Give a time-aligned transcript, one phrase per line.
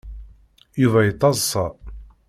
[0.81, 1.65] Yuba yettaḍsa.